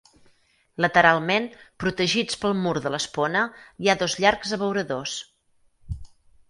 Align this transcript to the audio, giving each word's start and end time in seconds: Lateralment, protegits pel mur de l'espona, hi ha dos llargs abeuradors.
Lateralment, 0.85 1.45
protegits 1.83 2.39
pel 2.45 2.57
mur 2.63 2.73
de 2.87 2.93
l'espona, 2.95 3.47
hi 3.85 3.93
ha 3.95 3.99
dos 4.05 4.19
llargs 4.25 4.59
abeuradors. 4.61 5.17